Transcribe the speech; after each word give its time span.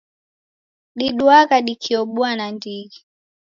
Diduagha 0.99 1.57
dikiobua 1.67 2.29
nandighi. 2.37 2.97